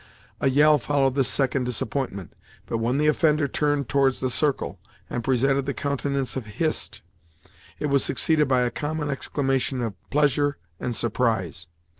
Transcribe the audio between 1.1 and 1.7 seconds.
this second